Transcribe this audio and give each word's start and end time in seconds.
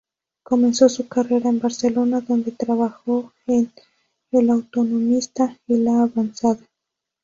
Comenzó 0.41 0.89
su 0.89 1.07
carrera 1.07 1.49
en 1.51 1.59
Barcelona, 1.59 2.21
donde 2.21 2.51
trabajó 2.53 3.33
en 3.45 3.71
"El 4.31 4.49
Autonomista" 4.49 5.59
y 5.67 5.77
"La 5.77 6.01
Avanzada". 6.01 6.65